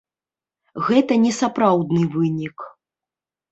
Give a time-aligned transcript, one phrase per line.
[0.87, 2.57] Гэта не сапраўдны вынік.